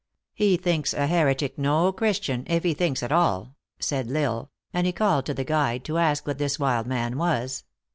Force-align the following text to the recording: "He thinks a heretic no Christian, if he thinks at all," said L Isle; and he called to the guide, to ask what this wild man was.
"He 0.33 0.57
thinks 0.57 0.95
a 0.95 1.05
heretic 1.05 1.59
no 1.59 1.91
Christian, 1.91 2.43
if 2.47 2.63
he 2.63 2.73
thinks 2.73 3.03
at 3.03 3.11
all," 3.11 3.53
said 3.79 4.09
L 4.11 4.17
Isle; 4.23 4.51
and 4.73 4.87
he 4.87 4.93
called 4.93 5.27
to 5.27 5.33
the 5.35 5.43
guide, 5.45 5.83
to 5.83 5.99
ask 5.99 6.25
what 6.25 6.39
this 6.39 6.57
wild 6.57 6.87
man 6.87 7.19
was. 7.19 7.65